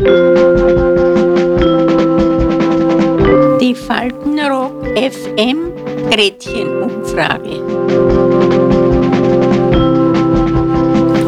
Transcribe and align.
Die 0.00 0.06
Faltenrock 3.74 4.86
FM 4.96 5.74
Gretchenumfrage. 6.10 7.60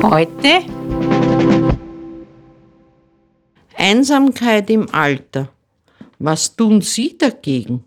Heute 0.02 0.62
Einsamkeit 3.76 4.70
im 4.70 4.88
Alter. 4.94 5.50
Was 6.18 6.56
tun 6.56 6.80
Sie 6.80 7.18
dagegen? 7.18 7.84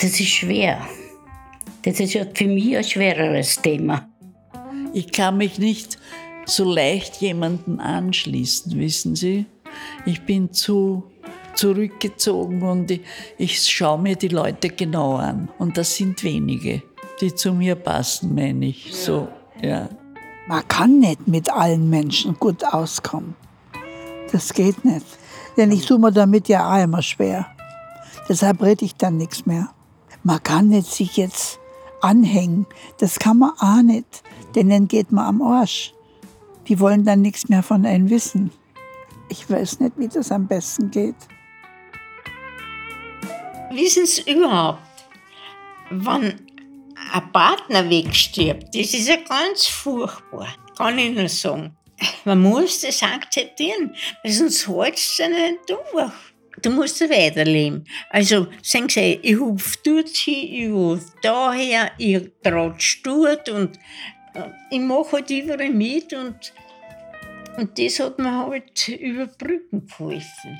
Das 0.00 0.18
ist 0.18 0.26
schwer. 0.26 0.80
Das 1.82 2.00
ist 2.00 2.14
ja 2.14 2.24
für 2.34 2.46
mich 2.48 2.76
ein 2.76 2.82
schwereres 2.82 3.62
Thema. 3.62 4.08
Ich 4.92 5.12
kann 5.12 5.36
mich 5.36 5.60
nicht 5.60 5.98
so 6.46 6.64
leicht 6.64 7.16
jemanden 7.16 7.80
anschließen, 7.80 8.78
wissen 8.78 9.16
Sie. 9.16 9.46
Ich 10.04 10.22
bin 10.22 10.52
zu 10.52 11.04
zurückgezogen 11.54 12.62
und 12.62 12.90
ich, 12.90 13.00
ich 13.36 13.62
schaue 13.68 13.98
mir 13.98 14.16
die 14.16 14.28
Leute 14.28 14.70
genau 14.70 15.16
an. 15.16 15.48
Und 15.58 15.76
das 15.76 15.94
sind 15.94 16.22
wenige, 16.22 16.82
die 17.20 17.34
zu 17.34 17.52
mir 17.52 17.74
passen, 17.74 18.34
meine 18.34 18.66
ich. 18.66 18.94
So, 18.94 19.28
ja. 19.60 19.88
Man 20.48 20.66
kann 20.68 21.00
nicht 21.00 21.28
mit 21.28 21.52
allen 21.52 21.90
Menschen 21.90 22.34
gut 22.38 22.64
auskommen. 22.64 23.36
Das 24.32 24.52
geht 24.52 24.84
nicht. 24.84 25.06
Denn 25.56 25.70
ich 25.70 25.86
tue 25.86 25.98
mir 25.98 26.12
damit 26.12 26.48
ja 26.48 26.72
auch 26.72 26.82
immer 26.82 27.02
schwer. 27.02 27.46
Deshalb 28.28 28.62
rede 28.62 28.84
ich 28.84 28.94
dann 28.96 29.16
nichts 29.16 29.46
mehr. 29.46 29.70
Man 30.22 30.42
kann 30.42 30.68
nicht 30.68 30.90
sich 30.90 31.16
jetzt 31.16 31.58
anhängen. 32.00 32.66
Das 32.98 33.18
kann 33.18 33.38
man 33.38 33.52
auch 33.58 33.82
nicht. 33.82 34.22
Denn 34.54 34.70
dann 34.70 34.88
geht 34.88 35.12
man 35.12 35.26
am 35.26 35.42
Arsch. 35.42 35.92
Die 36.70 36.78
wollen 36.78 37.04
dann 37.04 37.20
nichts 37.20 37.48
mehr 37.48 37.64
von 37.64 37.84
einem 37.84 38.08
wissen. 38.10 38.52
Ich 39.28 39.50
weiß 39.50 39.80
nicht, 39.80 39.98
wie 39.98 40.06
das 40.06 40.30
am 40.30 40.46
besten 40.46 40.88
geht. 40.88 41.16
Wissen 43.72 44.06
Sie 44.06 44.30
überhaupt, 44.30 44.78
wann 45.90 46.40
ein 47.12 47.32
Partner 47.32 47.90
wegstirbt, 47.90 48.72
das 48.72 48.94
ist 48.94 49.08
ja 49.08 49.16
ganz 49.16 49.66
furchtbar, 49.66 50.46
kann 50.78 50.96
ich 50.98 51.12
nur 51.12 51.28
sagen. 51.28 51.76
Man 52.24 52.40
muss 52.40 52.82
das 52.82 53.02
akzeptieren, 53.02 53.92
weil 54.22 54.32
sonst 54.32 54.68
hältst 54.68 55.18
du 55.18 55.28
nicht 55.28 55.58
durch. 55.68 56.12
Du 56.62 56.70
musst 56.70 57.00
weiterleben. 57.00 57.84
Also, 58.10 58.46
sagen 58.62 58.88
Sie, 58.88 59.18
ich 59.22 59.36
hupf 59.36 59.76
dort 59.78 60.08
hin, 60.08 60.48
ich 60.52 60.70
hupf 60.70 61.04
daher, 61.22 61.90
ich 61.98 62.30
tratsch 62.42 63.02
dort 63.02 63.48
und 63.48 63.76
ich 64.70 64.80
mache 64.80 65.12
halt 65.12 65.30
überall 65.30 65.70
mit 65.70 66.12
und, 66.12 66.52
und 67.56 67.78
das 67.78 68.00
hat 68.00 68.18
mir 68.18 68.46
halt 68.46 68.88
über 68.88 69.26
Brücken 69.26 69.86
geholfen. 69.86 70.58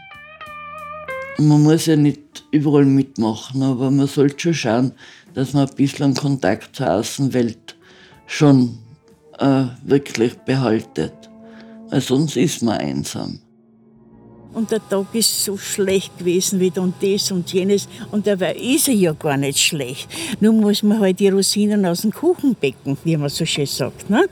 Man 1.39 1.63
muss 1.63 1.87
ja 1.87 1.97
nicht 1.97 2.45
überall 2.51 2.85
mitmachen, 2.85 3.63
aber 3.63 3.91
man 3.91 4.07
sollte 4.07 4.41
schon 4.41 4.55
schauen, 4.55 4.93
dass 5.35 5.55
man 5.55 5.69
ein 5.69 5.75
bisschen 5.75 6.15
Kontakt 6.15 6.77
zur 6.77 6.93
Außenwelt 6.93 7.77
schon 8.27 8.79
äh, 9.39 9.65
wirklich 9.85 10.35
behaltet. 10.41 11.15
Weil 11.89 12.01
sonst 12.01 12.37
ist 12.37 12.63
man 12.63 12.79
einsam. 12.79 13.41
Und 14.53 14.73
der 14.73 14.81
Tag 14.89 15.07
ist 15.13 15.45
so 15.45 15.57
schlecht 15.57 16.19
gewesen 16.19 16.59
wieder 16.59 16.83
und 16.83 16.95
das 17.01 17.31
und 17.31 17.53
jenes. 17.53 17.89
Und 18.11 18.27
dabei 18.27 18.55
ist 18.57 18.89
er 18.89 18.95
ja 18.95 19.13
gar 19.13 19.37
nicht 19.37 19.59
schlecht. 19.59 20.09
Nur 20.41 20.53
muss 20.53 20.83
man 20.83 20.99
halt 21.01 21.21
die 21.21 21.29
Rosinen 21.29 21.87
aus 21.87 22.03
dem 22.03 22.13
Kuchen 22.13 22.57
becken, 22.61 22.99
wie 23.05 23.17
man 23.17 23.29
so 23.29 23.45
schön 23.45 23.67
sagt. 23.67 24.11
Ne? 24.11 24.29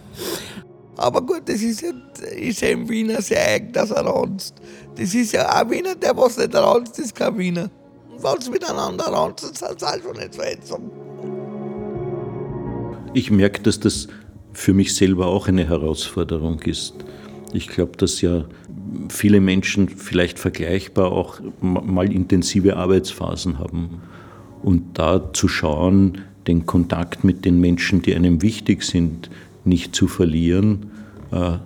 Aber 0.96 1.22
gut, 1.22 1.42
das 1.46 1.62
ist 1.62 1.82
ja, 1.82 1.90
ist 2.36 2.60
ja 2.60 2.70
im 2.70 2.88
Wiener 2.88 3.22
sehr 3.22 3.46
eigen, 3.46 3.72
dass 3.72 3.92
er 3.92 4.04
ranzt. 4.04 4.56
Das 4.96 5.14
ist 5.14 5.32
ja 5.32 5.48
ein 5.48 5.70
Wiener, 5.70 5.94
der 5.94 6.16
was 6.16 6.36
nicht 6.36 6.52
ranzt, 6.52 6.98
ist 6.98 7.14
kein 7.14 7.38
Wiener. 7.38 7.70
Und 8.10 8.24
wenn 8.24 8.40
sie 8.40 8.50
miteinander 8.50 9.04
ranzen, 9.04 9.54
sind 9.54 9.78
sie 9.78 9.86
halt 9.86 10.02
schon 10.02 10.16
nicht 10.16 10.34
so 10.34 10.42
einsam. 10.42 10.90
Ich 13.14 13.30
merke, 13.30 13.62
dass 13.62 13.78
das 13.78 14.08
für 14.52 14.74
mich 14.74 14.94
selber 14.96 15.26
auch 15.26 15.46
eine 15.46 15.68
Herausforderung 15.68 16.60
ist. 16.62 16.94
Ich 17.52 17.68
glaube, 17.68 17.96
dass 17.96 18.20
ja 18.20 18.44
viele 19.08 19.40
Menschen 19.40 19.88
vielleicht 19.88 20.38
vergleichbar 20.38 21.12
auch 21.12 21.40
mal 21.60 22.12
intensive 22.12 22.76
Arbeitsphasen 22.76 23.58
haben. 23.58 24.02
Und 24.62 24.98
da 24.98 25.32
zu 25.32 25.48
schauen, 25.48 26.22
den 26.46 26.66
Kontakt 26.66 27.24
mit 27.24 27.44
den 27.44 27.60
Menschen, 27.60 28.02
die 28.02 28.14
einem 28.14 28.42
wichtig 28.42 28.82
sind, 28.82 29.30
nicht 29.64 29.94
zu 29.94 30.08
verlieren, 30.08 30.90
äh, 31.30 31.58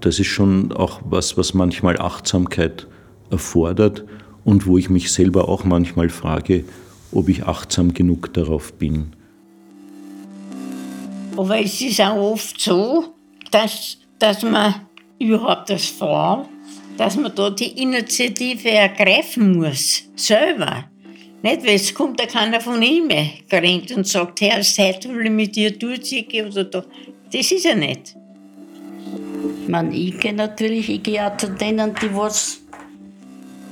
das 0.00 0.18
ist 0.18 0.26
schon 0.26 0.72
auch 0.72 1.00
was, 1.04 1.36
was 1.36 1.54
manchmal 1.54 1.98
Achtsamkeit 1.98 2.86
erfordert 3.30 4.04
und 4.44 4.66
wo 4.66 4.78
ich 4.78 4.90
mich 4.90 5.12
selber 5.12 5.48
auch 5.48 5.64
manchmal 5.64 6.08
frage, 6.08 6.64
ob 7.12 7.28
ich 7.28 7.44
achtsam 7.44 7.94
genug 7.94 8.32
darauf 8.34 8.72
bin. 8.74 9.12
Aber 11.36 11.60
es 11.60 11.80
ist 11.80 12.00
auch 12.00 12.32
oft 12.32 12.60
so, 12.60 13.14
dass, 13.50 13.98
dass 14.18 14.42
man 14.42 14.74
überhaupt 15.18 15.70
das 15.70 15.86
Frau, 15.86 16.48
dass 16.96 17.16
man 17.16 17.34
da 17.34 17.50
die 17.50 17.80
Initiative 17.82 18.70
ergreifen 18.70 19.56
muss, 19.56 20.04
selber. 20.16 20.84
Nicht, 21.42 21.62
weil 21.66 21.74
es 21.74 21.92
kommt 21.92 22.18
da 22.18 22.26
keiner 22.26 22.60
von 22.60 22.80
ihm 22.82 23.08
gerannt 23.48 23.92
und 23.92 24.06
sagt, 24.06 24.40
Herr, 24.40 24.62
seit 24.62 25.06
will 25.08 25.26
ich 25.26 25.30
mit 25.30 25.56
dir 25.56 25.70
durchziehen 25.72 26.46
oder 26.46 26.64
da. 26.64 26.84
Das 27.30 27.52
ist 27.52 27.66
er 27.66 27.76
nicht. 27.76 28.16
Man, 29.68 29.92
ich 29.92 30.18
gehe 30.18 30.32
natürlich, 30.32 30.88
ich 30.88 31.02
gehe 31.02 31.26
auch 31.26 31.36
zu 31.36 31.50
denen, 31.50 31.94
die 32.00 32.14
was, 32.14 32.63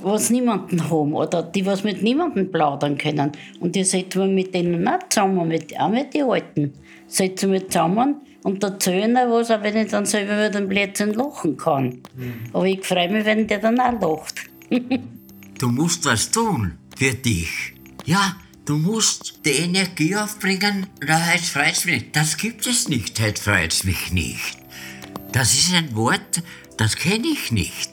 was 0.05 0.31
niemanden 0.31 0.91
haben 0.91 1.15
oder 1.15 1.43
die 1.43 1.65
was 1.67 1.85
mit 1.85 2.03
niemandem 2.03 2.51
plaudern 2.51 2.99
können. 2.99 3.33
Und 3.61 3.75
die 3.75 3.85
setzen 3.85 4.23
wir 4.23 4.29
mit 4.29 4.55
denen 4.55 4.87
auch 4.87 4.99
zusammen, 5.09 5.49
mit, 5.49 5.79
auch 5.79 5.89
mit 5.89 6.15
den 6.15 6.25
Alten. 6.25 6.73
Setzen 7.07 7.53
wir 7.53 7.69
zusammen 7.69 8.17
und 8.43 8.63
erzählen 8.63 9.17
auch 9.17 9.31
was, 9.31 9.51
auch 9.51 9.63
wenn 9.63 9.77
ich 9.77 9.91
dann 9.91 10.07
selber 10.07 10.35
über 10.35 10.51
den 10.51 10.69
Blödsinn 10.69 11.15
lachen 11.15 11.57
kann. 11.57 12.03
Mhm. 12.17 12.35
Aber 12.53 12.67
ich 12.67 12.85
freue 12.85 13.11
mich, 13.11 13.25
wenn 13.25 13.47
der 13.47 13.59
dann 13.59 13.79
auch 13.81 14.01
lacht. 14.01 14.41
du 15.59 15.69
musst 15.69 16.05
was 16.05 16.31
tun 16.31 16.73
für 16.97 17.15
dich. 17.15 17.75
Ja, 18.05 18.37
du 18.65 18.77
musst 18.77 19.41
die 19.45 19.51
Energie 19.51 20.17
aufbringen, 20.17 20.87
da 21.07 21.19
heißt 21.19 21.51
freut 21.51 21.85
mich 21.85 21.95
nicht. 21.95 22.17
Das 22.17 22.37
gibt 22.37 22.67
es 22.67 22.89
nicht, 22.89 23.21
heute 23.21 23.41
freut 23.41 23.85
mich 23.85 24.13
nicht. 24.13 24.59
Das 25.33 25.55
ist 25.55 25.73
ein 25.75 25.95
Wort, 25.95 26.43
das 26.77 26.97
kenne 26.97 27.29
ich 27.29 27.53
nicht. 27.53 27.91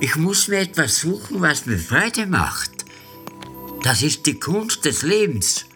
Ich 0.00 0.14
muss 0.14 0.46
mir 0.46 0.58
etwas 0.58 1.00
suchen, 1.00 1.40
was 1.40 1.66
mir 1.66 1.76
Freude 1.76 2.26
macht. 2.26 2.70
Das 3.82 4.02
ist 4.02 4.26
die 4.26 4.38
Kunst 4.38 4.84
des 4.84 5.02
Lebens. 5.02 5.66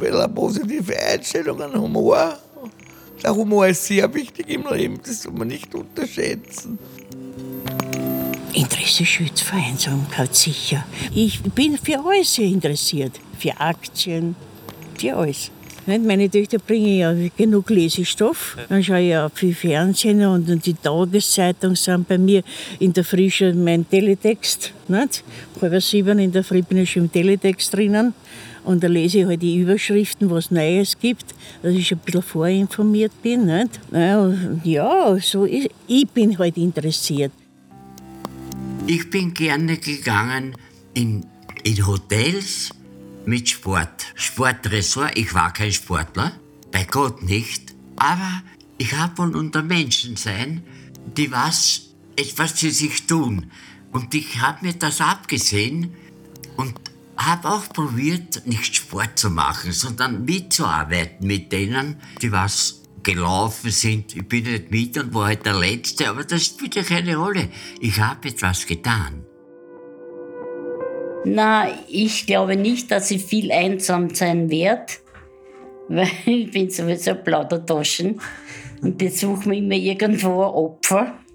Weil 0.00 0.16
eine 0.16 0.32
positive 0.32 0.98
Einstellung 0.98 1.60
an 1.60 1.78
Humor. 1.78 2.38
Der 3.22 3.34
Humor 3.34 3.66
ist 3.66 3.84
sehr 3.84 4.12
wichtig 4.14 4.48
im 4.48 4.66
Leben, 4.72 5.00
das 5.04 5.22
soll 5.22 5.32
man 5.32 5.48
nicht 5.48 5.74
unterschätzen. 5.74 6.78
Interesse 8.54 9.04
schützt 9.04 9.42
Vereinsamkeit 9.42 10.34
sicher. 10.34 10.86
Ich 11.14 11.42
bin 11.42 11.76
für 11.76 11.98
alles 11.98 12.34
sehr 12.34 12.46
interessiert. 12.46 13.20
Für 13.38 13.60
Aktien, 13.60 14.34
für 14.98 15.14
alles. 15.14 15.50
Meine 15.88 16.28
Töchter 16.28 16.58
bringen 16.58 16.98
ja 16.98 17.14
genug 17.34 17.70
Lesestoff. 17.70 18.58
Dann 18.68 18.84
schaue 18.84 19.00
ich 19.00 19.16
auch 19.16 19.30
viel 19.32 19.54
Fernsehen 19.54 20.22
und 20.26 20.66
die 20.66 20.74
Tageszeitung 20.74 21.74
sind 21.76 22.06
bei 22.06 22.18
mir 22.18 22.42
in 22.78 22.92
der 22.92 23.04
Früh 23.04 23.30
schon 23.30 23.64
mein 23.64 23.88
Teletext. 23.88 24.74
Nicht? 24.88 25.24
Halb 25.62 25.82
sieben 25.82 26.18
in 26.18 26.30
der 26.30 26.44
Früh 26.44 26.60
bin 26.60 26.76
ich 26.76 26.90
schon 26.90 27.04
im 27.04 27.12
Teletext 27.12 27.72
drinnen. 27.72 28.12
Und 28.64 28.84
da 28.84 28.86
lese 28.86 29.20
ich 29.20 29.24
halt 29.24 29.40
die 29.40 29.56
Überschriften, 29.56 30.28
was 30.28 30.50
Neues 30.50 30.98
gibt, 30.98 31.34
dass 31.62 31.72
ich 31.72 31.90
ein 31.90 31.98
bisschen 32.00 32.20
vorinformiert 32.20 33.22
bin. 33.22 33.46
Nicht? 33.46 33.80
Ja, 34.64 35.16
so 35.18 35.46
ist, 35.46 35.70
ich 35.86 36.06
bin 36.08 36.38
halt 36.38 36.58
interessiert. 36.58 37.32
Ich 38.86 39.08
bin 39.08 39.32
gerne 39.32 39.78
gegangen 39.78 40.54
in, 40.92 41.24
in 41.64 41.86
Hotels, 41.86 42.72
mit 43.28 43.48
Sport. 43.48 44.06
Sportressort, 44.14 45.16
ich 45.16 45.34
war 45.34 45.52
kein 45.52 45.72
Sportler, 45.72 46.32
bei 46.72 46.84
Gott 46.84 47.22
nicht, 47.22 47.74
aber 47.96 48.42
ich 48.78 48.94
habe 48.94 49.18
wohl 49.18 49.36
unter 49.36 49.62
Menschen 49.62 50.16
sein, 50.16 50.62
die 51.16 51.30
was, 51.30 51.94
etwas 52.16 52.52
für 52.52 52.70
sich 52.70 53.06
tun. 53.06 53.50
Und 53.92 54.14
ich 54.14 54.40
habe 54.40 54.66
mir 54.66 54.72
das 54.72 55.00
abgesehen 55.00 55.94
und 56.56 56.74
habe 57.16 57.48
auch 57.50 57.68
probiert, 57.68 58.46
nicht 58.46 58.76
Sport 58.76 59.18
zu 59.18 59.30
machen, 59.30 59.72
sondern 59.72 60.24
mitzuarbeiten 60.24 61.26
mit 61.26 61.52
denen, 61.52 61.96
die 62.22 62.32
was 62.32 62.82
gelaufen 63.02 63.70
sind. 63.70 64.16
Ich 64.16 64.26
bin 64.26 64.44
nicht 64.44 64.70
mit 64.70 64.96
und 64.98 65.12
war 65.12 65.26
halt 65.26 65.44
der 65.44 65.58
Letzte, 65.58 66.08
aber 66.08 66.24
das 66.24 66.46
spielt 66.46 66.76
ja 66.76 66.82
keine 66.82 67.16
Rolle. 67.16 67.50
Ich 67.80 68.00
habe 68.00 68.28
etwas 68.28 68.66
getan. 68.66 69.27
Na, 71.34 71.66
ich 71.88 72.26
glaube 72.26 72.56
nicht, 72.56 72.90
dass 72.90 73.10
ich 73.10 73.24
viel 73.24 73.52
einsam 73.52 74.14
sein 74.14 74.50
werde, 74.50 74.92
weil 75.88 76.08
ich 76.24 76.50
bin 76.50 76.70
sowieso 76.70 77.14
Plaudertaschen. 77.14 78.20
Und 78.80 79.02
jetzt 79.02 79.18
suchen 79.18 79.50
wir 79.50 79.58
immer 79.58 79.74
irgendwo 79.74 80.42
ein 80.42 80.50
Opfer. 80.50 81.14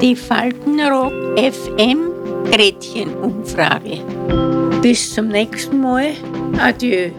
Die 0.00 0.16
Faltenrock 0.16 1.12
FM 1.36 2.08
Gretchenumfrage. 2.50 3.98
Bis 4.80 5.14
zum 5.14 5.28
nächsten 5.28 5.80
Mal. 5.80 6.12
Adieu. 6.58 7.10